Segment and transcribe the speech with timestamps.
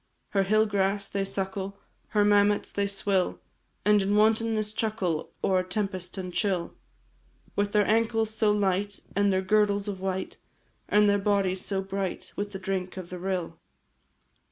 [0.29, 3.39] Her hill grass they suckle, Her mammets they swill,
[3.85, 6.73] And in wantonness chuckle O'er tempest and chill;
[7.55, 10.37] With their ankles so light, And their girdles of white,
[10.89, 13.59] And their bodies so bright With the drink of the rill.